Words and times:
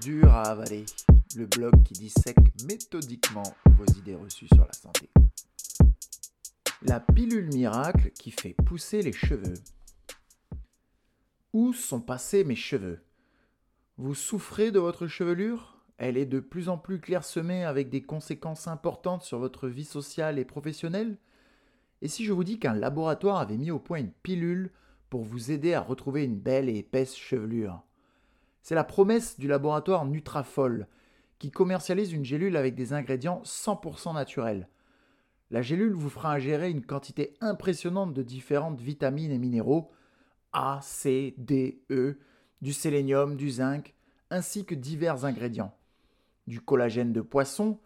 Dur 0.00 0.32
à 0.32 0.44
avaler, 0.44 0.86
le 1.36 1.44
blog 1.44 1.82
qui 1.82 1.92
dissèque 1.92 2.38
méthodiquement 2.64 3.54
vos 3.66 3.84
idées 3.98 4.14
reçues 4.14 4.48
sur 4.48 4.64
la 4.64 4.72
santé. 4.72 5.10
La 6.80 7.00
pilule 7.00 7.52
miracle 7.52 8.10
qui 8.12 8.30
fait 8.30 8.54
pousser 8.64 9.02
les 9.02 9.12
cheveux. 9.12 9.54
Où 11.52 11.74
sont 11.74 12.00
passés 12.00 12.44
mes 12.44 12.56
cheveux? 12.56 13.02
Vous 13.98 14.14
souffrez 14.14 14.70
de 14.70 14.78
votre 14.78 15.06
chevelure? 15.06 15.82
Elle 15.98 16.16
est 16.16 16.24
de 16.24 16.40
plus 16.40 16.70
en 16.70 16.78
plus 16.78 16.98
clairsemée 16.98 17.64
avec 17.64 17.90
des 17.90 18.02
conséquences 18.02 18.68
importantes 18.68 19.22
sur 19.22 19.38
votre 19.38 19.68
vie 19.68 19.84
sociale 19.84 20.38
et 20.38 20.46
professionnelle? 20.46 21.18
Et 22.00 22.08
si 22.08 22.24
je 22.24 22.32
vous 22.32 22.44
dis 22.44 22.58
qu'un 22.58 22.74
laboratoire 22.74 23.36
avait 23.36 23.58
mis 23.58 23.70
au 23.70 23.78
point 23.78 23.98
une 23.98 24.12
pilule 24.12 24.70
pour 25.10 25.24
vous 25.24 25.50
aider 25.50 25.74
à 25.74 25.82
retrouver 25.82 26.24
une 26.24 26.38
belle 26.38 26.70
et 26.70 26.78
épaisse 26.78 27.14
chevelure? 27.14 27.82
C'est 28.62 28.74
la 28.74 28.84
promesse 28.84 29.38
du 29.38 29.48
laboratoire 29.48 30.04
Nutrafol, 30.04 30.86
qui 31.38 31.50
commercialise 31.50 32.12
une 32.12 32.24
gélule 32.24 32.56
avec 32.56 32.74
des 32.74 32.92
ingrédients 32.92 33.42
100% 33.44 34.14
naturels. 34.14 34.68
La 35.50 35.62
gélule 35.62 35.94
vous 35.94 36.10
fera 36.10 36.32
ingérer 36.32 36.70
une 36.70 36.84
quantité 36.84 37.34
impressionnante 37.40 38.14
de 38.14 38.22
différentes 38.22 38.80
vitamines 38.80 39.32
et 39.32 39.38
minéraux, 39.38 39.90
A, 40.52 40.80
C, 40.82 41.34
D, 41.38 41.82
E, 41.90 42.18
du 42.60 42.72
sélénium, 42.72 43.36
du 43.36 43.50
zinc, 43.50 43.94
ainsi 44.30 44.64
que 44.64 44.74
divers 44.74 45.24
ingrédients. 45.24 45.74
Du 46.46 46.60
collagène 46.60 47.12
de 47.12 47.20
poisson, 47.20 47.78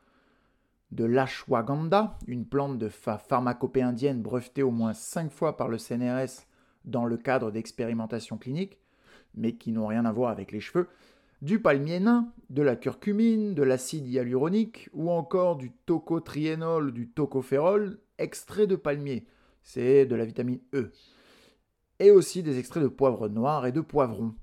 de 0.90 1.04
l'ashwagandha, 1.04 2.18
une 2.26 2.46
plante 2.46 2.78
de 2.78 2.88
pharmacopée 2.88 3.82
indienne 3.82 4.22
brevetée 4.22 4.62
au 4.62 4.70
moins 4.70 4.92
5 4.92 5.30
fois 5.30 5.56
par 5.56 5.68
le 5.68 5.78
CNRS 5.78 6.46
dans 6.84 7.04
le 7.04 7.16
cadre 7.16 7.50
d'expérimentations 7.50 8.36
cliniques, 8.36 8.78
mais 9.36 9.54
qui 9.54 9.72
n'ont 9.72 9.86
rien 9.86 10.04
à 10.04 10.12
voir 10.12 10.30
avec 10.30 10.52
les 10.52 10.60
cheveux, 10.60 10.88
du 11.42 11.60
palmier 11.60 12.00
nain, 12.00 12.32
de 12.50 12.62
la 12.62 12.76
curcumine, 12.76 13.54
de 13.54 13.62
l'acide 13.62 14.08
hyaluronique 14.08 14.88
ou 14.92 15.10
encore 15.10 15.56
du 15.56 15.72
tocotriénol, 15.86 16.92
du 16.92 17.08
tocopherol, 17.08 17.98
extrait 18.18 18.66
de 18.66 18.76
palmier, 18.76 19.26
c'est 19.62 20.06
de 20.06 20.14
la 20.14 20.24
vitamine 20.24 20.60
E, 20.72 20.90
et 21.98 22.10
aussi 22.10 22.42
des 22.42 22.58
extraits 22.58 22.82
de 22.82 22.88
poivre 22.88 23.28
noir 23.28 23.66
et 23.66 23.72
de 23.72 23.80
poivron. 23.80 24.34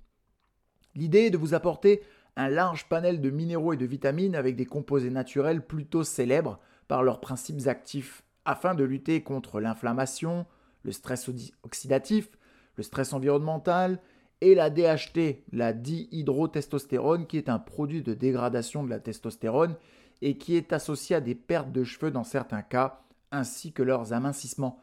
L'idée 0.95 1.21
est 1.21 1.31
de 1.31 1.37
vous 1.37 1.53
apporter 1.53 2.01
un 2.35 2.49
large 2.49 2.87
panel 2.87 3.21
de 3.21 3.29
minéraux 3.29 3.73
et 3.73 3.77
de 3.77 3.85
vitamines 3.85 4.35
avec 4.35 4.55
des 4.55 4.65
composés 4.65 5.09
naturels 5.09 5.65
plutôt 5.65 6.03
célèbres 6.03 6.59
par 6.87 7.03
leurs 7.03 7.21
principes 7.21 7.67
actifs 7.67 8.23
afin 8.45 8.75
de 8.75 8.83
lutter 8.83 9.21
contre 9.21 9.59
l'inflammation, 9.59 10.45
le 10.83 10.91
stress 10.91 11.29
oxydatif, 11.63 12.29
le 12.75 12.83
stress 12.83 13.13
environnemental 13.13 13.99
et 14.41 14.55
la 14.55 14.69
DHT, 14.69 15.43
la 15.53 15.71
dihydrotestostérone, 15.71 17.27
qui 17.27 17.37
est 17.37 17.49
un 17.49 17.59
produit 17.59 18.01
de 18.01 18.13
dégradation 18.13 18.83
de 18.83 18.89
la 18.89 18.99
testostérone 18.99 19.75
et 20.21 20.37
qui 20.37 20.55
est 20.55 20.73
associé 20.73 21.15
à 21.15 21.21
des 21.21 21.35
pertes 21.35 21.71
de 21.71 21.83
cheveux 21.83 22.11
dans 22.11 22.23
certains 22.23 22.61
cas, 22.61 23.01
ainsi 23.31 23.71
que 23.71 23.83
leurs 23.83 24.13
amincissements. 24.13 24.81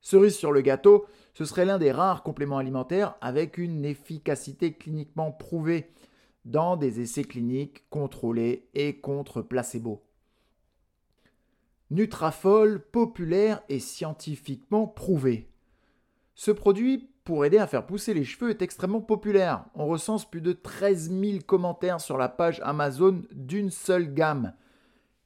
Cerise 0.00 0.36
sur 0.36 0.52
le 0.52 0.60
gâteau, 0.60 1.06
ce 1.34 1.44
serait 1.44 1.64
l'un 1.64 1.78
des 1.78 1.90
rares 1.90 2.22
compléments 2.22 2.58
alimentaires 2.58 3.16
avec 3.20 3.58
une 3.58 3.84
efficacité 3.84 4.72
cliniquement 4.72 5.32
prouvée 5.32 5.90
dans 6.44 6.76
des 6.76 7.00
essais 7.00 7.24
cliniques 7.24 7.84
contrôlés 7.90 8.68
et 8.74 9.00
contre 9.00 9.42
placebo. 9.42 10.02
Nutrafol 11.90 12.80
populaire 12.80 13.62
et 13.68 13.80
scientifiquement 13.80 14.86
prouvé. 14.86 15.50
Ce 16.34 16.50
produit 16.50 17.10
pour 17.26 17.44
aider 17.44 17.58
à 17.58 17.66
faire 17.66 17.84
pousser 17.84 18.14
les 18.14 18.24
cheveux 18.24 18.50
est 18.50 18.62
extrêmement 18.62 19.00
populaire. 19.00 19.64
On 19.74 19.86
recense 19.86 20.30
plus 20.30 20.40
de 20.40 20.52
13 20.52 21.10
000 21.10 21.38
commentaires 21.44 22.00
sur 22.00 22.16
la 22.16 22.28
page 22.28 22.60
Amazon 22.62 23.20
d'une 23.32 23.70
seule 23.70 24.14
gamme. 24.14 24.52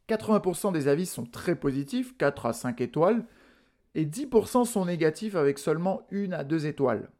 80% 0.08 0.72
des 0.72 0.88
avis 0.88 1.04
sont 1.04 1.26
très 1.26 1.54
positifs, 1.54 2.16
4 2.16 2.46
à 2.46 2.52
5 2.54 2.80
étoiles, 2.80 3.26
et 3.94 4.06
10% 4.06 4.64
sont 4.64 4.86
négatifs 4.86 5.36
avec 5.36 5.58
seulement 5.58 6.00
1 6.10 6.32
à 6.32 6.42
2 6.42 6.64
étoiles. 6.64 7.10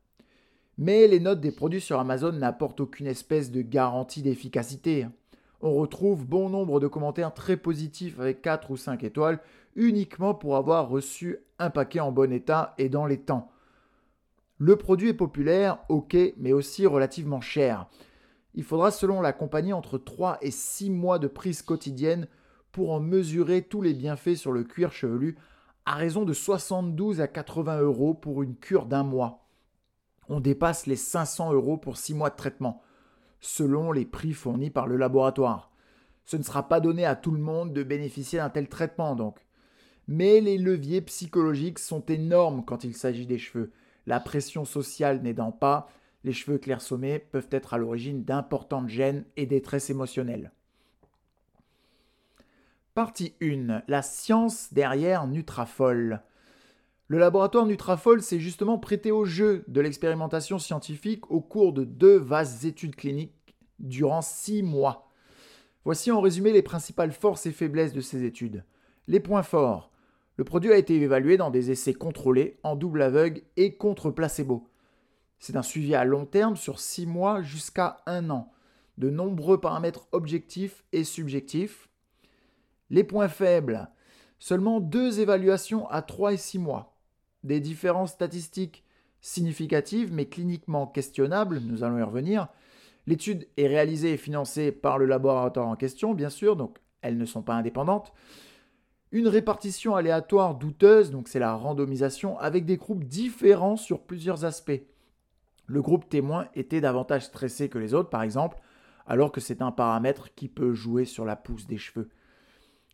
Mais 0.79 1.07
les 1.07 1.21
notes 1.21 1.43
des 1.43 1.53
produits 1.53 1.83
sur 1.83 2.01
Amazon 2.01 2.33
n'apportent 2.33 2.81
aucune 2.81 3.07
espèce 3.07 3.51
de 3.51 3.61
garantie 3.61 4.23
d'efficacité. 4.23 5.07
On 5.61 5.75
retrouve 5.75 6.27
bon 6.27 6.49
nombre 6.49 6.81
de 6.81 6.87
commentaires 6.87 7.35
très 7.35 7.59
positifs 7.59 8.19
avec 8.19 8.41
4 8.41 8.71
ou 8.71 8.79
5 8.79 9.05
étoiles 9.05 9.41
uniquement 9.77 10.33
pour 10.33 10.57
avoir 10.57 10.89
reçu 10.89 11.37
un 11.59 11.69
paquet 11.69 12.01
en 12.01 12.13
bon 12.13 12.33
état 12.33 12.75
et 12.79 12.89
dans 12.89 13.05
les 13.05 13.21
temps. 13.21 13.51
Le 14.63 14.77
produit 14.77 15.09
est 15.09 15.15
populaire, 15.15 15.79
ok, 15.89 16.15
mais 16.37 16.53
aussi 16.53 16.87
relativement 16.87 17.41
cher. 17.41 17.87
Il 18.53 18.63
faudra 18.63 18.91
selon 18.91 19.23
la 19.23 19.33
compagnie 19.33 19.73
entre 19.73 19.97
3 19.97 20.37
et 20.43 20.51
6 20.51 20.91
mois 20.91 21.19
de 21.19 21.29
prise 21.29 21.63
quotidienne 21.63 22.29
pour 22.71 22.93
en 22.93 23.01
mesurer 23.01 23.63
tous 23.63 23.81
les 23.81 23.95
bienfaits 23.95 24.35
sur 24.35 24.53
le 24.53 24.65
cuir 24.65 24.93
chevelu 24.93 25.39
à 25.87 25.95
raison 25.95 26.27
de 26.27 26.35
72 26.35 27.23
à 27.23 27.27
80 27.27 27.81
euros 27.81 28.13
pour 28.13 28.43
une 28.43 28.55
cure 28.55 28.85
d'un 28.85 29.03
mois. 29.03 29.47
On 30.29 30.41
dépasse 30.41 30.85
les 30.85 30.97
500 30.97 31.55
euros 31.55 31.79
pour 31.79 31.97
6 31.97 32.13
mois 32.13 32.29
de 32.29 32.37
traitement, 32.37 32.83
selon 33.41 33.93
les 33.93 34.05
prix 34.05 34.35
fournis 34.35 34.69
par 34.69 34.87
le 34.87 34.99
laboratoire. 34.99 35.73
Ce 36.27 36.37
ne 36.37 36.43
sera 36.43 36.69
pas 36.69 36.81
donné 36.81 37.07
à 37.07 37.17
tout 37.17 37.31
le 37.31 37.41
monde 37.41 37.73
de 37.73 37.83
bénéficier 37.83 38.39
d'un 38.39 38.51
tel 38.51 38.69
traitement 38.69 39.17
donc. 39.17 39.39
Mais 40.07 40.43
les 40.43 40.59
leviers 40.59 41.01
psychologiques 41.01 41.79
sont 41.79 42.05
énormes 42.05 42.63
quand 42.63 42.85
il 42.85 42.95
s'agit 42.95 43.27
des 43.27 43.39
cheveux 43.39 43.73
la 44.11 44.19
pression 44.19 44.65
sociale 44.65 45.23
n'aidant 45.23 45.53
pas, 45.53 45.89
les 46.25 46.33
cheveux 46.33 46.59
clairsemés 46.59 47.21
peuvent 47.21 47.47
être 47.53 47.75
à 47.75 47.79
l'origine 47.79 48.25
d'importantes 48.25 48.89
gênes 48.89 49.25
et 49.37 49.47
détresse 49.47 49.89
émotionnelle. 49.89 50.51
Partie 52.93 53.35
1. 53.41 53.83
La 53.87 54.03
science 54.03 54.73
derrière 54.73 55.29
Nutrafol. 55.29 56.23
Le 57.07 57.19
laboratoire 57.19 57.67
Nutrafol 57.67 58.21
s'est 58.21 58.41
justement 58.41 58.79
prêté 58.79 59.13
au 59.13 59.25
jeu 59.25 59.65
de 59.69 59.81
l'expérimentation 59.81 60.59
scientifique 60.59 61.31
au 61.31 61.41
cours 61.41 61.73
de 61.73 61.85
deux 61.85 62.17
vastes 62.17 62.65
études 62.65 62.97
cliniques 62.97 63.55
durant 63.79 64.23
six 64.23 64.65
mois. 64.65 65.09
Voici 65.85 66.11
en 66.11 66.21
résumé 66.21 66.53
les 66.53 66.63
principales 66.63 67.13
forces 67.13 67.47
et 67.47 67.53
faiblesses 67.53 67.93
de 67.93 68.01
ces 68.01 68.25
études. 68.25 68.65
Les 69.07 69.21
points 69.21 69.45
forts. 69.45 69.90
Le 70.41 70.45
produit 70.45 70.73
a 70.73 70.79
été 70.79 70.95
évalué 70.95 71.37
dans 71.37 71.51
des 71.51 71.71
essais 71.71 71.93
contrôlés, 71.93 72.59
en 72.63 72.75
double 72.75 73.03
aveugle 73.03 73.43
et 73.59 73.77
contre 73.77 74.11
placebo. 74.11 74.71
C'est 75.39 75.55
un 75.55 75.63
suivi 75.63 75.95
à 75.95 76.05
long 76.05 76.25
terme 76.25 76.57
sur 76.57 76.81
6 76.81 77.05
mois 77.05 77.43
jusqu'à 77.43 77.99
1 78.07 78.31
an. 78.31 78.51
De 78.97 79.11
nombreux 79.11 79.61
paramètres 79.61 80.09
objectifs 80.13 80.83
et 80.93 81.05
subjectifs. 81.05 81.91
Les 82.89 83.05
points 83.05 83.29
faibles. 83.29 83.91
Seulement 84.39 84.81
deux 84.81 85.21
évaluations 85.21 85.87
à 85.91 86.01
3 86.01 86.33
et 86.33 86.39
6 86.39 86.59
mois. 86.59 86.97
Des 87.45 87.61
différences 87.61 88.13
statistiques 88.13 88.83
significatives 89.21 90.11
mais 90.11 90.25
cliniquement 90.25 90.87
questionnables, 90.87 91.59
nous 91.59 91.85
allons 91.85 91.99
y 91.99 92.03
revenir. 92.03 92.49
L'étude 93.07 93.47
est 93.59 93.67
réalisée 93.67 94.15
et 94.15 94.17
financée 94.17 94.73
par 94.73 94.97
le 94.97 95.05
laboratoire 95.05 95.69
en 95.69 95.77
question, 95.77 96.15
bien 96.15 96.31
sûr, 96.31 96.57
donc 96.57 96.79
elles 97.03 97.19
ne 97.19 97.27
sont 97.27 97.43
pas 97.43 97.57
indépendantes. 97.57 98.15
Une 99.13 99.27
répartition 99.27 99.97
aléatoire 99.97 100.55
douteuse, 100.55 101.11
donc 101.11 101.27
c'est 101.27 101.41
la 101.41 101.55
randomisation, 101.55 102.39
avec 102.39 102.65
des 102.65 102.77
groupes 102.77 103.05
différents 103.05 103.77
sur 103.77 104.03
plusieurs 104.03 104.45
aspects. 104.45 104.83
Le 105.67 105.83
groupe 105.83 106.09
témoin 106.09 106.47
était 106.55 106.81
davantage 106.81 107.27
stressé 107.27 107.69
que 107.69 107.79
les 107.79 107.93
autres, 107.93 108.11
par 108.11 108.23
exemple, 108.23 108.59
alors 109.07 109.33
que 109.33 109.41
c'est 109.41 109.63
un 109.63 109.73
paramètre 109.73 110.33
qui 110.35 110.49
peut 110.49 110.75
jouer 110.75 111.05
sur 111.05 111.25
la 111.25 111.35
pousse 111.35 111.67
des 111.67 111.79
cheveux. 111.79 112.09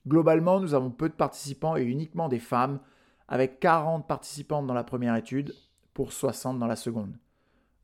Globalement, 0.09 0.61
nous 0.61 0.73
avons 0.73 0.91
peu 0.91 1.11
de 1.11 1.15
participants 1.15 1.77
et 1.77 1.83
uniquement 1.83 2.29
des 2.29 2.39
femmes, 2.39 2.81
avec 3.29 3.61
40 3.61 4.07
participantes 4.07 4.67
dans 4.67 4.75
la 4.75 4.85
première 4.85 5.17
étude 5.17 5.55
pour 5.93 6.13
60 6.13 6.59
dans 6.59 6.67
la 6.67 6.77
seconde. 6.77 7.15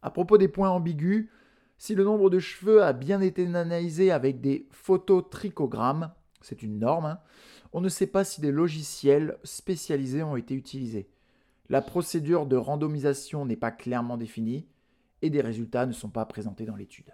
À 0.01 0.11
propos 0.11 0.39
des 0.39 0.49
points 0.49 0.71
ambigus, 0.71 1.29
si 1.77 1.95
le 1.95 2.05
nombre 2.05 2.31
de 2.31 2.39
cheveux 2.39 2.83
a 2.83 2.93
bien 2.93 3.21
été 3.21 3.45
analysé 3.45 4.11
avec 4.11 4.41
des 4.41 4.69
phototrichogrammes, 4.71 6.13
c'est 6.41 6.63
une 6.63 6.79
norme, 6.79 7.07
hein, 7.07 7.19
on 7.73 7.81
ne 7.81 7.89
sait 7.89 8.07
pas 8.07 8.25
si 8.25 8.41
des 8.41 8.53
logiciels 8.53 9.39
spécialisés 9.45 10.23
ont 10.23 10.37
été 10.37 10.55
utilisés. 10.55 11.09
La 11.69 11.81
procédure 11.81 12.47
de 12.47 12.57
randomisation 12.57 13.47
n'est 13.47 13.57
pas 13.57 13.71
clairement 13.71 14.17
définie 14.17 14.67
et 15.23 15.31
des 15.31 15.41
résultats 15.41 15.87
ne 15.87 15.93
sont 15.93 16.11
pas 16.11 16.27
présentés 16.27 16.67
dans 16.67 16.77
l'étude. 16.77 17.13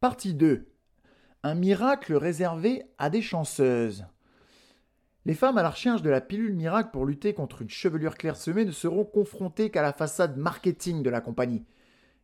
Partie 0.00 0.34
2. 0.34 0.66
Un 1.42 1.54
miracle 1.54 2.14
réservé 2.14 2.84
à 2.98 3.10
des 3.10 3.22
chanceuses. 3.22 4.06
Les 5.26 5.34
femmes 5.34 5.58
à 5.58 5.62
la 5.62 5.70
recherche 5.70 6.02
de 6.02 6.08
la 6.08 6.22
pilule 6.22 6.54
miracle 6.54 6.90
pour 6.90 7.04
lutter 7.04 7.34
contre 7.34 7.60
une 7.60 7.68
chevelure 7.68 8.16
clairsemée 8.16 8.64
ne 8.64 8.70
seront 8.70 9.04
confrontées 9.04 9.70
qu'à 9.70 9.82
la 9.82 9.92
façade 9.92 10.38
marketing 10.38 11.02
de 11.02 11.10
la 11.10 11.20
compagnie. 11.20 11.66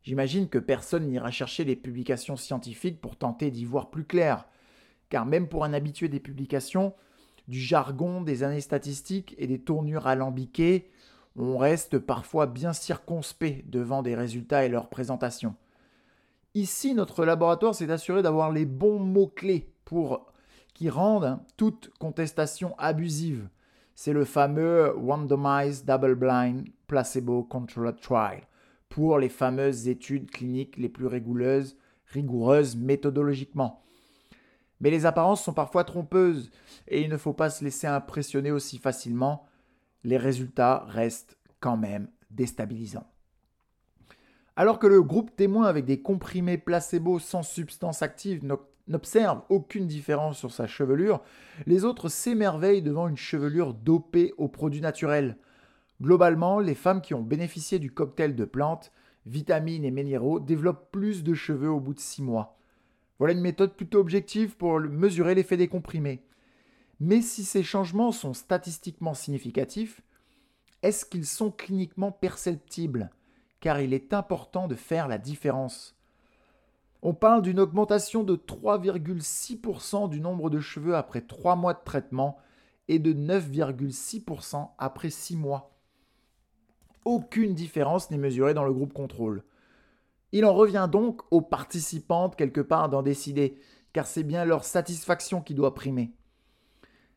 J'imagine 0.02 0.48
que 0.48 0.58
personne 0.58 1.08
n'ira 1.08 1.30
chercher 1.30 1.64
les 1.64 1.76
publications 1.76 2.36
scientifiques 2.36 3.00
pour 3.00 3.16
tenter 3.16 3.50
d'y 3.50 3.64
voir 3.64 3.90
plus 3.90 4.04
clair 4.04 4.46
car 5.08 5.26
même 5.26 5.48
pour 5.48 5.64
un 5.64 5.72
habitué 5.72 6.08
des 6.08 6.20
publications, 6.20 6.94
du 7.48 7.60
jargon, 7.60 8.22
des 8.22 8.42
années 8.42 8.60
statistiques 8.60 9.34
et 9.38 9.46
des 9.46 9.60
tournures 9.60 10.06
alambiquées, 10.06 10.90
on 11.36 11.58
reste 11.58 11.98
parfois 11.98 12.46
bien 12.46 12.72
circonspect 12.72 13.68
devant 13.68 14.02
des 14.02 14.14
résultats 14.14 14.64
et 14.64 14.68
leurs 14.68 14.88
présentations. 14.88 15.56
Ici, 16.54 16.94
notre 16.94 17.24
laboratoire 17.24 17.74
s'est 17.74 17.90
assuré 17.90 18.22
d'avoir 18.22 18.52
les 18.52 18.64
bons 18.64 19.00
mots-clés 19.00 19.72
pour 19.84 20.32
qui 20.72 20.88
rendent 20.88 21.40
toute 21.56 21.90
contestation 21.98 22.74
abusive. 22.78 23.48
C'est 23.94 24.12
le 24.12 24.24
fameux 24.24 24.92
Randomized 24.96 25.84
Double 25.84 26.14
Blind 26.14 26.68
Placebo 26.86 27.44
Controlled 27.44 28.00
Trial 28.00 28.42
pour 28.88 29.18
les 29.18 29.28
fameuses 29.28 29.88
études 29.88 30.30
cliniques 30.30 30.76
les 30.76 30.88
plus 30.88 31.06
rigoureuses, 31.06 31.76
rigoureuses 32.06 32.76
méthodologiquement. 32.76 33.83
Mais 34.84 34.90
les 34.90 35.06
apparences 35.06 35.42
sont 35.42 35.54
parfois 35.54 35.82
trompeuses 35.82 36.50
et 36.88 37.00
il 37.00 37.08
ne 37.08 37.16
faut 37.16 37.32
pas 37.32 37.48
se 37.48 37.64
laisser 37.64 37.86
impressionner 37.86 38.50
aussi 38.50 38.76
facilement. 38.76 39.46
Les 40.04 40.19
résultats 40.19 40.84
restent 40.86 41.38
quand 41.58 41.78
même 41.78 42.10
déstabilisants. 42.31 43.10
Alors 44.56 44.78
que 44.78 44.86
le 44.86 45.02
groupe 45.02 45.34
témoin 45.34 45.64
avec 45.64 45.86
des 45.86 46.02
comprimés 46.02 46.58
placebo 46.58 47.19
sans 47.19 47.42
substance 47.42 48.02
active 48.02 48.46
n'observe 48.86 49.40
aucune 49.48 49.86
différence 49.86 50.36
sur 50.36 50.52
sa 50.52 50.66
chevelure, 50.66 51.22
les 51.64 51.86
autres 51.86 52.10
s'émerveillent 52.10 52.82
devant 52.82 53.08
une 53.08 53.16
chevelure 53.16 53.72
dopée 53.72 54.34
aux 54.36 54.48
produits 54.48 54.82
naturels. 54.82 55.38
Globalement, 56.02 56.58
les 56.58 56.75
femmes 56.75 57.00
qui 57.00 57.14
ont 57.14 57.22
bénéficié 57.22 57.78
du 57.78 57.90
cocktail 57.90 58.36
de 58.36 58.44
plantes, 58.44 58.92
vitamines 59.25 59.86
et 59.86 59.90
minéraux 59.90 60.40
développent 60.40 60.92
plus 60.92 61.25
de 61.25 61.32
cheveux 61.32 61.70
au 61.70 61.81
bout 61.81 61.94
de 61.94 62.00
6 62.00 62.20
mois. 62.22 62.58
Voilà 63.24 63.38
une 63.38 63.40
méthode 63.40 63.72
plutôt 63.72 64.00
objective 64.00 64.54
pour 64.54 64.78
mesurer 64.80 65.34
l'effet 65.34 65.56
des 65.56 65.66
comprimés. 65.66 66.22
Mais 67.00 67.22
si 67.22 67.42
ces 67.42 67.62
changements 67.62 68.12
sont 68.12 68.34
statistiquement 68.34 69.14
significatifs, 69.14 70.02
est-ce 70.82 71.06
qu'ils 71.06 71.24
sont 71.24 71.50
cliniquement 71.50 72.12
perceptibles? 72.12 73.08
Car 73.60 73.80
il 73.80 73.94
est 73.94 74.12
important 74.12 74.68
de 74.68 74.74
faire 74.74 75.08
la 75.08 75.16
différence. 75.16 75.96
On 77.00 77.14
parle 77.14 77.40
d'une 77.40 77.60
augmentation 77.60 78.24
de 78.24 78.36
3,6% 78.36 80.10
du 80.10 80.20
nombre 80.20 80.50
de 80.50 80.60
cheveux 80.60 80.94
après 80.94 81.22
3 81.22 81.56
mois 81.56 81.72
de 81.72 81.82
traitement 81.82 82.36
et 82.88 82.98
de 82.98 83.14
9,6% 83.14 84.68
après 84.76 85.08
6 85.08 85.36
mois. 85.36 85.74
Aucune 87.06 87.54
différence 87.54 88.10
n'est 88.10 88.18
mesurée 88.18 88.52
dans 88.52 88.64
le 88.64 88.74
groupe 88.74 88.92
contrôle. 88.92 89.44
Il 90.34 90.44
en 90.44 90.52
revient 90.52 90.88
donc 90.90 91.22
aux 91.31 91.42
participantes 91.42 92.34
quelque 92.34 92.60
part 92.60 92.88
d'en 92.88 93.02
décider, 93.02 93.56
car 93.92 94.04
c'est 94.04 94.25
bien 94.25 94.44
leur 94.44 94.64
satisfaction 94.64 95.40
qui 95.40 95.54
doit 95.54 95.76
primer. 95.76 96.10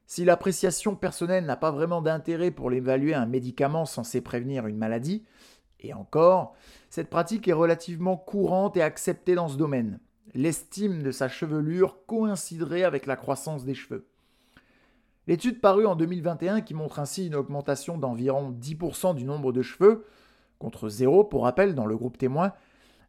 Si 0.06 0.24
l'appréciation 0.24 0.96
personnelle 0.96 1.48
n'a 1.48 1.56
pas 1.56 1.72
vraiment 1.72 2.04
d'intérêt 2.04 2.52
pour 2.52 2.72
évaluer 2.72 3.16
un 3.16 3.26
médicament 3.26 3.86
censé 3.86 4.22
prévenir 4.22 4.68
une 4.68 4.78
maladie, 4.78 5.26
et 5.80 5.96
encore, 5.96 6.54
cette 6.92 7.10
pratique 7.10 7.48
est 7.48 7.54
relativement 7.54 8.18
courante 8.18 8.78
et 8.78 8.84
acceptée 8.84 9.34
dans 9.34 9.48
ce 9.48 9.58
domaine. 9.58 10.00
L'estime 10.36 11.02
de 11.02 11.10
sa 11.10 11.28
chevelure 11.28 12.06
coïnciderait 12.06 12.84
avec 12.84 13.08
la 13.08 13.16
croissance 13.16 13.66
des 13.66 13.74
cheveux. 13.74 14.06
L'étude 15.26 15.60
parue 15.60 15.88
en 15.88 15.96
2021 15.96 16.62
qui 16.62 16.76
montre 16.76 17.00
ainsi 17.00 17.26
une 17.26 17.36
augmentation 17.36 17.98
d'environ 17.98 18.52
10% 18.52 19.16
du 19.16 19.26
nombre 19.26 19.52
de 19.54 19.64
cheveux, 19.64 20.06
contre 20.60 20.88
zéro 20.88 21.24
pour 21.24 21.46
rappel 21.46 21.74
dans 21.74 21.88
le 21.88 21.98
groupe 21.98 22.20
témoin, 22.20 22.54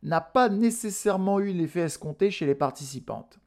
n'a 0.02 0.20
pas 0.20 0.48
nécessairement 0.48 1.40
eu 1.40 1.52
l'effet 1.52 1.80
escompté 1.80 2.30
chez 2.30 2.46
les 2.46 2.54
participantes. 2.54 3.38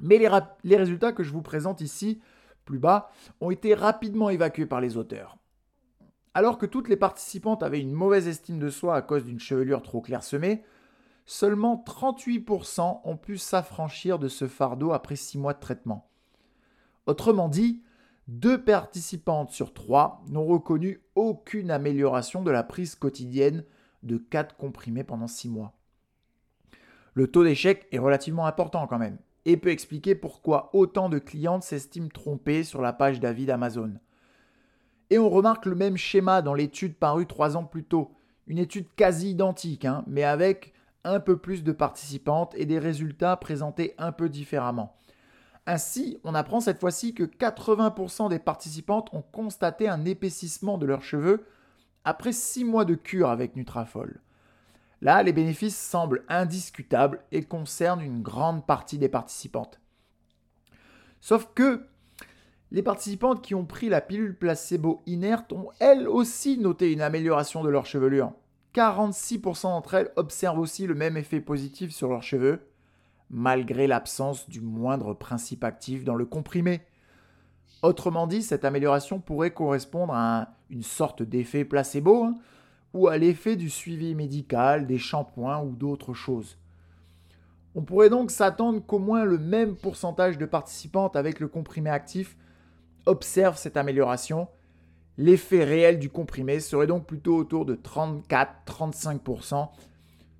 Mais 0.00 0.18
les, 0.18 0.76
résultats 0.76 1.12
que 1.12 1.22
je 1.22 1.32
vous 1.32 1.42
présente 1.42 1.80
ici, 1.80 2.20
plus 2.64 2.78
bas, 2.78 3.10
ont 3.40 3.50
été 3.50 3.74
rapidement 3.74 4.30
évacués 4.30 4.66
par 4.66 4.80
les 4.80 4.96
auteurs. 4.96 5.36
Alors 6.34 6.58
que 6.58 6.66
toutes 6.66 6.88
les 6.88 6.96
participantes 6.96 7.62
avaient 7.62 7.80
une 7.80 7.92
mauvaise 7.92 8.26
estime 8.26 8.58
de 8.58 8.70
soi 8.70 8.96
à 8.96 9.02
cause 9.02 9.24
d'une 9.24 9.40
chevelure 9.40 9.82
trop 9.82 10.00
clairsemée, 10.00 10.64
seulement 11.26 11.82
38% 11.86 13.00
ont 13.04 13.16
pu 13.16 13.38
s'affranchir 13.38 14.18
de 14.18 14.28
ce 14.28 14.48
fardeau 14.48 14.92
après 14.92 15.16
6 15.16 15.38
mois 15.38 15.54
de 15.54 15.60
traitement. 15.60 16.10
Autrement 17.06 17.48
dit, 17.48 17.82
deux 18.28 18.62
participantes 18.62 19.50
sur 19.50 19.74
trois 19.74 20.22
n'ont 20.28 20.46
reconnu 20.46 21.02
aucune 21.14 21.70
amélioration 21.70 22.42
de 22.42 22.50
la 22.50 22.62
prise 22.62 22.94
quotidienne 22.94 23.64
de 24.02 24.16
4 24.16 24.56
comprimés 24.56 25.04
pendant 25.04 25.26
6 25.26 25.48
mois. 25.48 25.72
Le 27.14 27.26
taux 27.26 27.44
d'échec 27.44 27.86
est 27.92 27.98
relativement 27.98 28.46
important 28.46 28.86
quand 28.86 28.98
même, 28.98 29.18
et 29.44 29.56
peut 29.56 29.70
expliquer 29.70 30.14
pourquoi 30.14 30.70
autant 30.74 31.08
de 31.08 31.18
clientes 31.18 31.62
s'estiment 31.62 32.08
trompées 32.08 32.64
sur 32.64 32.80
la 32.80 32.92
page 32.92 33.20
d'avis 33.20 33.46
d'Amazon. 33.46 33.94
Et 35.10 35.18
on 35.18 35.28
remarque 35.28 35.66
le 35.66 35.74
même 35.74 35.96
schéma 35.96 36.40
dans 36.42 36.54
l'étude 36.54 36.94
parue 36.94 37.26
trois 37.26 37.56
ans 37.56 37.64
plus 37.64 37.84
tôt. 37.84 38.12
Une 38.46 38.58
étude 38.58 38.86
quasi 38.96 39.30
identique, 39.30 39.84
hein, 39.84 40.04
mais 40.06 40.24
avec 40.24 40.72
un 41.04 41.20
peu 41.20 41.36
plus 41.36 41.62
de 41.62 41.72
participantes 41.72 42.54
et 42.56 42.64
des 42.64 42.78
résultats 42.78 43.36
présentés 43.36 43.94
un 43.98 44.12
peu 44.12 44.28
différemment. 44.28 44.96
Ainsi, 45.66 46.18
on 46.24 46.34
apprend 46.34 46.60
cette 46.60 46.80
fois-ci 46.80 47.14
que 47.14 47.22
80% 47.24 48.30
des 48.30 48.38
participantes 48.38 49.12
ont 49.12 49.22
constaté 49.22 49.88
un 49.88 50.04
épaississement 50.04 50.78
de 50.78 50.86
leurs 50.86 51.04
cheveux 51.04 51.44
après 52.04 52.32
6 52.32 52.64
mois 52.64 52.84
de 52.84 52.94
cure 52.94 53.28
avec 53.28 53.56
Nutrafol. 53.56 54.20
Là, 55.00 55.22
les 55.22 55.32
bénéfices 55.32 55.76
semblent 55.76 56.24
indiscutables 56.28 57.20
et 57.32 57.42
concernent 57.42 58.02
une 58.02 58.22
grande 58.22 58.66
partie 58.66 58.98
des 58.98 59.08
participantes. 59.08 59.80
Sauf 61.20 61.48
que 61.54 61.86
les 62.70 62.82
participantes 62.82 63.42
qui 63.42 63.54
ont 63.54 63.66
pris 63.66 63.88
la 63.88 64.00
pilule 64.00 64.38
placebo 64.38 65.02
inerte 65.06 65.52
ont 65.52 65.70
elles 65.78 66.08
aussi 66.08 66.56
noté 66.56 66.92
une 66.92 67.02
amélioration 67.02 67.62
de 67.62 67.68
leur 67.68 67.84
chevelure. 67.84 68.32
46% 68.74 69.62
d'entre 69.64 69.94
elles 69.94 70.12
observent 70.16 70.58
aussi 70.58 70.86
le 70.86 70.94
même 70.94 71.16
effet 71.16 71.40
positif 71.40 71.92
sur 71.92 72.08
leurs 72.08 72.22
cheveux, 72.22 72.60
malgré 73.28 73.86
l'absence 73.86 74.48
du 74.48 74.60
moindre 74.60 75.14
principe 75.14 75.64
actif 75.64 76.04
dans 76.04 76.14
le 76.14 76.24
comprimé. 76.24 76.80
Autrement 77.82 78.26
dit, 78.26 78.42
cette 78.42 78.64
amélioration 78.64 79.20
pourrait 79.20 79.52
correspondre 79.52 80.14
à 80.14 80.54
une 80.72 80.82
sorte 80.82 81.22
d'effet 81.22 81.64
placebo 81.64 82.24
hein, 82.24 82.34
ou 82.94 83.06
à 83.06 83.18
l'effet 83.18 83.56
du 83.56 83.70
suivi 83.70 84.14
médical, 84.14 84.86
des 84.86 84.98
shampoings 84.98 85.62
ou 85.62 85.76
d'autres 85.76 86.14
choses. 86.14 86.58
On 87.74 87.82
pourrait 87.82 88.10
donc 88.10 88.30
s'attendre 88.30 88.84
qu'au 88.84 88.98
moins 88.98 89.24
le 89.24 89.38
même 89.38 89.76
pourcentage 89.76 90.36
de 90.38 90.46
participantes 90.46 91.16
avec 91.16 91.40
le 91.40 91.48
comprimé 91.48 91.90
actif 91.90 92.36
observe 93.06 93.56
cette 93.56 93.76
amélioration, 93.76 94.48
l'effet 95.16 95.64
réel 95.64 95.98
du 95.98 96.10
comprimé 96.10 96.60
serait 96.60 96.86
donc 96.86 97.06
plutôt 97.06 97.36
autour 97.36 97.64
de 97.64 97.74
34-35%, 97.74 99.68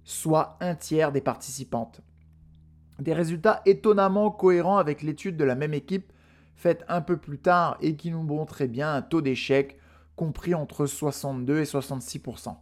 soit 0.05 0.57
un 0.61 0.75
tiers 0.75 1.13
des 1.13 1.21
participantes. 1.21 2.01
Des 2.99 3.15
résultats 3.15 3.63
étonnamment 3.67 4.31
cohérents 4.31 4.79
avec 4.79 5.03
l'étude 5.03 5.37
de 5.37 5.45
la 5.45 5.55
même 5.55 5.75
équipe 5.75 6.13
faite 6.55 6.85
un 6.89 7.01
peu 7.01 7.17
plus 7.17 7.39
tard 7.39 7.77
et 7.81 7.97
qui 7.97 8.11
nous 8.11 8.23
montraient 8.23 8.69
bien 8.69 8.95
un 8.95 9.03
taux 9.03 9.23
d'échec 9.23 9.79
compris 10.23 10.55
entre 10.55 10.87
62 10.87 11.59
et 11.59 11.65
66%. 11.65 12.55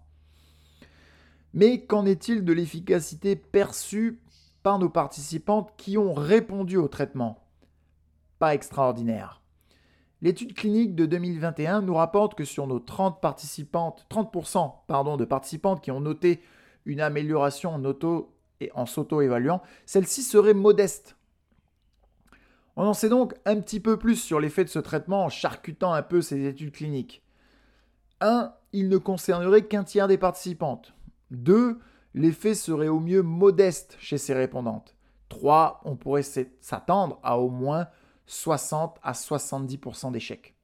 Mais 1.52 1.84
qu'en 1.84 2.06
est-il 2.06 2.42
de 2.42 2.54
l'efficacité 2.54 3.36
perçue 3.36 4.18
par 4.62 4.78
nos 4.78 4.88
participantes 4.88 5.74
qui 5.76 5.98
ont 5.98 6.14
répondu 6.14 6.78
au 6.78 6.88
traitement? 6.88 7.44
Pas 8.38 8.54
extraordinaire. 8.54 9.42
L'étude 10.22 10.54
clinique 10.54 10.94
de 10.94 11.04
2021 11.04 11.82
nous 11.82 11.92
rapporte 11.92 12.34
que 12.34 12.46
sur 12.46 12.66
nos 12.66 12.80
30 12.80 13.20
participantes, 13.20 14.06
30% 14.10 14.72
pardon, 14.86 15.18
de 15.18 15.26
participantes 15.26 15.82
qui 15.82 15.90
ont 15.90 16.00
noté 16.00 16.40
une 16.86 17.02
amélioration 17.02 17.74
en, 17.74 17.82
en 18.74 18.86
s'auto-évaluant, 18.86 19.60
celle-ci 19.84 20.22
serait 20.22 20.54
modeste. 20.54 21.14
On 22.76 22.86
en 22.86 22.94
sait 22.94 23.10
donc 23.10 23.34
un 23.44 23.60
petit 23.60 23.80
peu 23.80 23.98
plus 23.98 24.16
sur 24.16 24.40
l'effet 24.40 24.64
de 24.64 24.70
ce 24.70 24.78
traitement 24.78 25.26
en 25.26 25.28
charcutant 25.28 25.92
un 25.92 26.02
peu 26.02 26.22
ces 26.22 26.46
études 26.46 26.72
cliniques. 26.72 27.22
1. 28.20 28.54
Il 28.72 28.88
ne 28.88 28.98
concernerait 28.98 29.66
qu'un 29.66 29.84
tiers 29.84 30.08
des 30.08 30.18
participantes. 30.18 30.94
2. 31.30 31.78
L'effet 32.14 32.54
serait 32.54 32.88
au 32.88 33.00
mieux 33.00 33.22
modeste 33.22 33.96
chez 34.00 34.18
ces 34.18 34.34
répondantes. 34.34 34.96
3. 35.28 35.80
On 35.84 35.96
pourrait 35.96 36.22
s'attendre 36.22 37.18
à 37.22 37.38
au 37.38 37.50
moins 37.50 37.86
60 38.26 38.98
à 39.02 39.12
70% 39.12 40.12
d'échecs. 40.12 40.54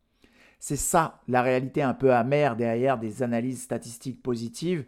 C'est 0.58 0.76
ça 0.76 1.20
la 1.28 1.42
réalité 1.42 1.82
un 1.82 1.94
peu 1.94 2.12
amère 2.12 2.56
derrière 2.56 2.98
des 2.98 3.22
analyses 3.22 3.62
statistiques 3.62 4.22
positives 4.22 4.84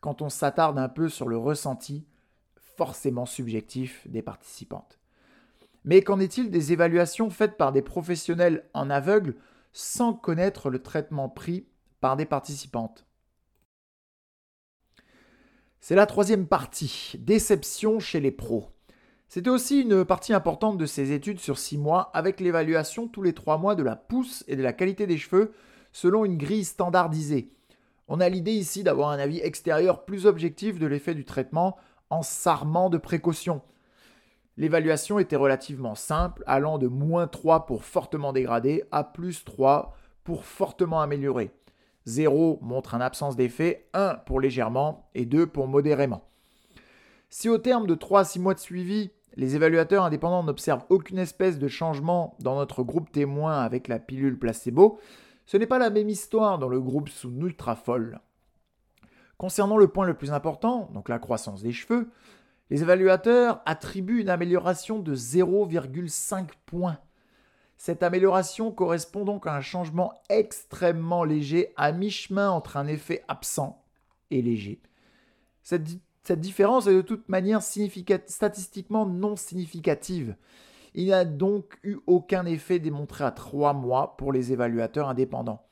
quand 0.00 0.22
on 0.22 0.28
s'attarde 0.28 0.78
un 0.78 0.88
peu 0.88 1.08
sur 1.08 1.28
le 1.28 1.38
ressenti 1.38 2.04
forcément 2.76 3.26
subjectif 3.26 4.06
des 4.08 4.22
participantes. 4.22 4.98
Mais 5.84 6.02
qu'en 6.02 6.18
est-il 6.18 6.50
des 6.50 6.72
évaluations 6.72 7.30
faites 7.30 7.56
par 7.56 7.72
des 7.72 7.82
professionnels 7.82 8.68
en 8.74 8.90
aveugle 8.90 9.36
sans 9.72 10.14
connaître 10.14 10.70
le 10.70 10.82
traitement 10.82 11.28
pris 11.28 11.66
des 12.16 12.26
participantes 12.26 13.06
C'est 15.80 15.94
la 15.94 16.06
troisième 16.06 16.46
partie, 16.46 17.12
déception 17.18 18.00
chez 18.00 18.20
les 18.20 18.30
pros. 18.30 18.68
C'était 19.28 19.50
aussi 19.50 19.80
une 19.80 20.04
partie 20.04 20.34
importante 20.34 20.78
de 20.78 20.86
ces 20.86 21.12
études 21.12 21.40
sur 21.40 21.58
6 21.58 21.78
mois 21.78 22.10
avec 22.14 22.40
l'évaluation 22.40 23.08
tous 23.08 23.22
les 23.22 23.32
3 23.32 23.58
mois 23.58 23.74
de 23.74 23.82
la 23.82 23.96
pousse 23.96 24.44
et 24.46 24.56
de 24.56 24.62
la 24.62 24.72
qualité 24.72 25.06
des 25.06 25.18
cheveux 25.18 25.52
selon 25.92 26.24
une 26.24 26.36
grille 26.36 26.64
standardisée. 26.64 27.50
On 28.06 28.20
a 28.20 28.28
l'idée 28.28 28.52
ici 28.52 28.84
d'avoir 28.84 29.08
un 29.08 29.18
avis 29.18 29.40
extérieur 29.40 30.04
plus 30.04 30.26
objectif 30.26 30.78
de 30.78 30.86
l'effet 30.86 31.14
du 31.14 31.24
traitement 31.24 31.76
en 32.10 32.22
s'armant 32.22 32.90
de 32.90 32.98
précautions. 32.98 33.62
L'évaluation 34.56 35.18
était 35.18 35.36
relativement 35.36 35.94
simple, 35.94 36.44
allant 36.46 36.78
de 36.78 36.86
moins 36.86 37.26
3 37.26 37.66
pour 37.66 37.84
fortement 37.84 38.32
dégradé 38.32 38.84
à 38.92 39.02
plus 39.02 39.44
3 39.44 39.96
pour 40.22 40.44
fortement 40.44 41.00
amélioré. 41.00 41.50
0 42.06 42.58
montre 42.62 42.94
un 42.94 43.00
absence 43.00 43.36
d'effet, 43.36 43.88
1 43.94 44.16
pour 44.26 44.40
légèrement 44.40 45.08
et 45.14 45.24
2 45.24 45.46
pour 45.46 45.68
modérément. 45.68 46.22
Si 47.30 47.48
au 47.48 47.58
terme 47.58 47.86
de 47.86 47.94
3 47.94 48.20
à 48.20 48.24
6 48.24 48.38
mois 48.38 48.54
de 48.54 48.60
suivi, 48.60 49.10
les 49.36 49.56
évaluateurs 49.56 50.04
indépendants 50.04 50.44
n'observent 50.44 50.84
aucune 50.88 51.18
espèce 51.18 51.58
de 51.58 51.68
changement 51.68 52.36
dans 52.40 52.54
notre 52.54 52.82
groupe 52.82 53.10
témoin 53.10 53.60
avec 53.60 53.88
la 53.88 53.98
pilule 53.98 54.38
placebo, 54.38 55.00
ce 55.46 55.56
n'est 55.56 55.66
pas 55.66 55.78
la 55.78 55.90
même 55.90 56.08
histoire 56.08 56.58
dans 56.58 56.68
le 56.68 56.80
groupe 56.80 57.08
sous 57.08 57.30
Nutrafol. 57.30 58.20
Concernant 59.36 59.76
le 59.76 59.88
point 59.88 60.06
le 60.06 60.14
plus 60.14 60.32
important, 60.32 60.88
donc 60.94 61.08
la 61.08 61.18
croissance 61.18 61.62
des 61.62 61.72
cheveux, 61.72 62.08
les 62.70 62.82
évaluateurs 62.82 63.60
attribuent 63.66 64.20
une 64.20 64.30
amélioration 64.30 64.98
de 64.98 65.14
0,5 65.14 66.48
points. 66.66 66.98
Cette 67.76 68.02
amélioration 68.02 68.70
correspond 68.70 69.24
donc 69.24 69.46
à 69.46 69.54
un 69.54 69.60
changement 69.60 70.14
extrêmement 70.28 71.24
léger 71.24 71.72
à 71.76 71.92
mi-chemin 71.92 72.50
entre 72.50 72.76
un 72.76 72.86
effet 72.86 73.24
absent 73.28 73.82
et 74.30 74.42
léger. 74.42 74.80
Cette, 75.62 76.40
différence 76.40 76.86
est 76.86 76.94
de 76.94 77.02
toute 77.02 77.28
manière 77.28 77.62
statistiquement 77.62 79.06
non 79.06 79.36
significative. 79.36 80.36
Il 80.94 81.04
n'y 81.04 81.12
a 81.12 81.24
donc 81.24 81.78
eu 81.82 81.96
aucun 82.06 82.46
effet 82.46 82.78
démontré 82.78 83.24
à 83.24 83.32
3 83.32 83.72
mois 83.72 84.16
pour 84.16 84.32
les 84.32 84.52
évaluateurs 84.52 85.08
indépendants. 85.08 85.66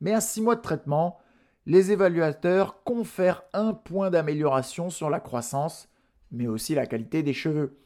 Mais 0.00 0.12
à 0.12 0.20
6 0.20 0.40
mois 0.40 0.56
de 0.56 0.62
traitement, 0.62 1.18
les 1.66 1.92
évaluateurs 1.92 2.82
confèrent 2.82 3.44
un 3.52 3.74
point 3.74 4.10
d'amélioration 4.10 4.88
sur 4.90 5.10
la 5.10 5.20
croissance 5.20 5.90
mais 6.30 6.46
aussi 6.46 6.74
la 6.74 6.86
qualité 6.86 7.22
des 7.22 7.32
cheveux. 7.32 7.76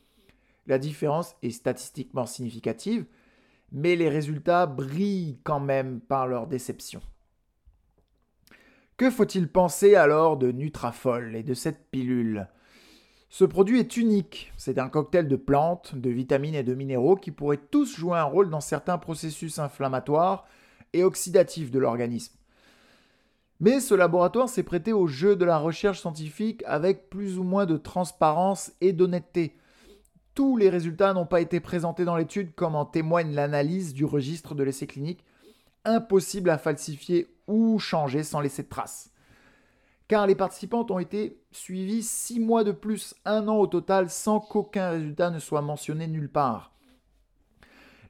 La 0.67 0.79
différence 0.79 1.37
est 1.43 1.50
statistiquement 1.50 2.26
significative, 2.26 3.07
mais 3.73 3.97
les 3.97 4.09
résultats 4.09 4.66
brillent 4.66 5.38
quand 5.44 5.61
même 5.61 6.00
par 6.00 6.26
leur 6.26 6.47
déception. 6.47 7.00
Que 8.97 9.11
faut-il 9.11 9.49
penser 9.49 9.97
alors 9.97 10.37
de 10.37 10.52
Nutrafol 10.52 11.35
et 11.35 11.42
de 11.42 11.54
cette 11.54 11.90
pilule? 11.90 12.49
Ce 13.28 13.44
produit 13.44 13.80
est 13.80 13.97
unique. 13.97 14.52
C'est 14.56 14.78
un 14.78 14.88
cocktail 14.88 15.26
de 15.26 15.35
plantes, 15.35 15.97
de 15.97 16.11
vitamines 16.11 16.54
et 16.54 16.62
de 16.62 16.75
minéraux 16.75 17.16
qui 17.16 17.33
pourraient 17.33 17.56
tous 17.56 17.97
jouer 17.97 18.16
un 18.16 18.23
rôle 18.23 18.49
dans 18.49 18.61
certains 18.61 18.99
processus 18.99 19.59
inflammatoires 19.59 20.47
et 20.92 21.02
oxydatifs 21.02 21.73
de 21.73 21.80
l'organisme. 21.80 22.37
Mais 23.59 23.80
ce 23.80 23.94
laboratoire 23.94 24.49
s'est 24.49 24.62
prêté 24.62 24.92
au 24.92 25.09
jeu 25.09 25.35
de 25.35 25.44
la 25.44 25.59
recherche 25.59 26.00
scientifique 26.00 26.62
avec 26.64 27.11
plus 27.11 27.38
ou 27.38 27.42
moins 27.42 27.66
de 27.66 27.76
transparence 27.76 28.73
et 28.80 28.92
d'honnêteté. 28.92 29.56
Tous 30.35 30.57
les 30.57 30.69
résultats 30.69 31.12
n'ont 31.12 31.26
pas 31.26 31.41
été 31.41 31.61
présentés 31.61 32.05
dans 32.05 32.17
l'étude 32.17 32.55
comme 32.57 32.75
en 32.75 32.85
témoigne 32.85 33.35
l'analyse 33.35 33.95
du 33.95 34.05
registre 34.05 34.57
de 34.57 34.64
l'essai 34.64 34.88
clinique, 34.88 35.25
impossible 35.85 36.50
à 36.50 36.59
falsifier 36.59 37.29
ou 37.47 37.79
changer 37.79 38.25
sans 38.25 38.41
laisser 38.41 38.64
de 38.64 38.69
traces. 38.69 39.12
Car 40.09 40.26
les 40.26 40.35
participantes 40.35 40.91
ont 40.91 40.99
été 40.99 41.41
suivies 41.53 42.03
six 42.03 42.41
mois 42.41 42.64
de 42.64 42.73
plus, 42.73 43.14
un 43.25 43.47
an 43.47 43.57
au 43.57 43.69
total, 43.69 44.11
sans 44.11 44.41
qu'aucun 44.41 44.91
résultat 44.91 45.31
ne 45.31 45.38
soit 45.38 45.62
mentionné 45.62 46.09
nulle 46.09 46.31
part. 46.31 46.73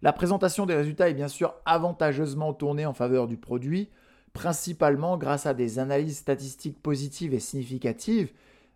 La 0.01 0.13
présentation 0.13 0.65
des 0.65 0.75
résultats 0.75 1.11
est 1.11 1.15
bien 1.15 1.29
sûr 1.29 1.55
avantageusement 1.67 2.55
tournée 2.55 2.87
en 2.87 2.95
faveur 2.95 3.29
du 3.29 3.37
produit, 3.37 3.91
principalement 4.33 5.19
grâce 5.19 5.45
à 5.47 5.55
des 5.55 5.79
analyses 5.79 6.19
statistiques 6.19 6.83
positives 6.83 7.35
et 7.35 7.39
significatives, 7.39 8.33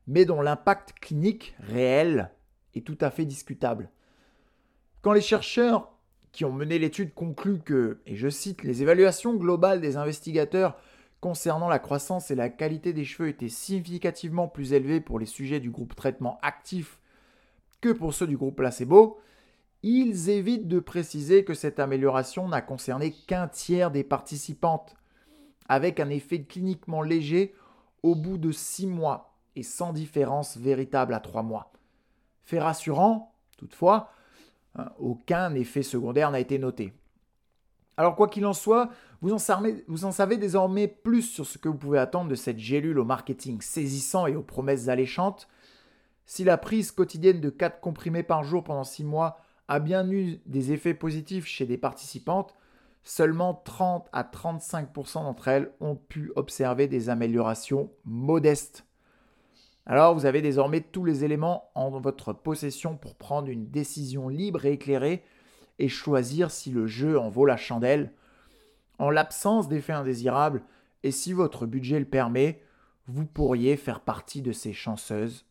mais 0.07 0.26
dont 0.26 0.43
l'impact 0.43 0.93
clinique 1.00 1.55
réel 1.61 2.31
est 2.75 2.87
tout 2.87 2.99
à 3.01 3.11
fait 3.11 3.25
discutable. 3.25 3.91
Quand 5.03 5.13
les 5.13 5.21
chercheurs 5.21 5.93
qui 6.33 6.45
ont 6.45 6.53
mené 6.53 6.79
l'étude 6.79 7.15
concluent 7.15 7.61
que, 7.61 8.01
et 8.07 8.17
je 8.17 8.29
cite, 8.29 8.63
les 8.63 8.83
évaluations 8.83 9.35
globales 9.35 9.81
des 9.81 9.97
investigateurs 9.97 10.77
concernant 11.21 11.69
la 11.69 11.79
croissance 11.79 12.31
et 12.31 12.35
la 12.35 12.49
qualité 12.49 12.93
des 12.93 13.05
cheveux 13.05 13.29
étaient 13.29 13.49
significativement 13.49 14.49
plus 14.49 14.73
élevées 14.73 15.01
pour 15.01 15.19
les 15.19 15.27
sujets 15.27 15.61
du 15.61 15.71
groupe 15.71 15.97
traitement 15.97 16.39
actif 16.43 17.01
que 17.81 17.91
pour 17.91 18.15
ceux 18.15 18.27
du 18.27 18.37
groupe 18.37 18.57
placebo, 18.57 19.19
ils 19.83 20.31
évitent 20.31 20.69
de 20.69 20.81
préciser 20.81 21.45
que 21.45 21.55
cette 21.55 21.79
amélioration 21.79 22.49
n'a 22.49 22.61
concerné 22.61 23.13
qu'un 23.13 23.47
tiers 23.49 23.91
des 23.91 24.05
participantes 24.05 24.97
avec 25.69 26.01
un 26.01 26.11
effet 26.11 26.43
cliniquement 26.43 27.03
léger 27.03 27.55
au 28.03 28.15
bout 28.15 28.39
de 28.39 28.51
6 28.51 28.87
mois 28.87 29.37
et 29.55 29.63
sans 29.63 29.93
différence 29.93 30.57
véritable 30.57 31.15
à 31.15 31.21
3 31.21 31.43
mois. 31.43 31.73
Fait 32.49 32.61
rassurant, 32.61 33.35
toutefois, 33.59 34.11
hein, 34.75 34.90
aucun 34.99 35.55
effet 35.55 35.83
secondaire 35.83 36.31
n'a 36.31 36.40
été 36.40 36.59
noté. 36.59 36.95
Alors 37.99 38.17
quoi 38.17 38.26
qu'il 38.26 38.47
en 38.47 38.55
soit, 38.55 38.88
vous 39.21 39.35
en, 39.35 39.38
savez, 39.38 39.85
vous 39.87 40.07
en, 40.07 40.12
savez, 40.12 40.38
désormais 40.38 40.88
plus 40.88 41.21
sur 41.21 41.45
ce 41.45 41.59
que 41.59 41.69
vous 41.69 41.76
pouvez 41.76 41.99
attendre 41.99 42.31
de 42.31 42.35
cette 42.35 42.59
gélule 42.59 42.99
au 42.99 43.05
marketing 43.05 43.61
saisissant 43.61 44.26
et 44.26 44.35
aux 44.35 44.43
promesses 44.43 44.88
alléchantes. 44.88 45.47
Si 46.25 46.43
la 46.43 46.57
prise 46.57 46.90
quotidienne 46.90 47.43
de 47.43 47.50
4 47.50 47.81
comprimés 47.81 48.23
par 48.23 48.45
jour 48.45 48.64
pendant 48.64 48.83
6 48.83 49.05
mois 49.05 49.43
a 49.69 49.78
bien 49.78 50.11
eu 50.11 50.40
des 50.47 50.73
effets 50.73 50.95
positifs 50.95 51.45
chez 51.45 51.67
des 51.67 51.76
participantes, 51.76 52.55
seulement 53.02 53.61
30 53.62 54.09
à 54.14 54.23
35% 54.23 55.25
d'entre 55.25 55.49
elles 55.49 55.71
ont 55.81 55.97
pu 55.97 56.33
observer 56.35 56.88
des 56.88 57.11
améliorations 57.11 57.93
modestes. 58.07 58.88
Alors 59.90 60.14
vous 60.14 60.26
avez 60.26 60.42
désormais 60.42 60.83
tous 60.83 61.07
les 61.07 61.25
éléments 61.25 61.71
en 61.75 61.88
votre 61.99 62.35
possession 62.35 62.97
pour 62.99 63.14
prendre 63.14 63.49
une 63.49 63.71
décision 63.71 64.28
libre 64.28 64.66
et 64.66 64.73
éclairée 64.73 65.25
et 65.78 65.88
choisir 65.88 66.50
si 66.50 66.71
le 66.71 66.87
jeu 66.87 67.18
en 67.18 67.30
vaut 67.30 67.47
la 67.47 67.57
chandelle. 67.57 68.12
En 68.99 69.09
l'absence 69.09 69.66
d'effets 69.66 69.95
indésirables, 69.95 70.62
et 71.04 71.11
si 71.11 71.33
votre 71.33 71.64
budget 71.64 71.99
le 71.99 72.04
permet, 72.04 72.61
vous 73.07 73.25
pourriez 73.25 73.76
faire 73.76 74.00
partie 74.00 74.42
de 74.42 74.52
ces 74.52 74.75
chanceuses, 74.75 75.47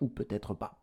ou 0.00 0.08
peut-être 0.08 0.54
pas. 0.54 0.81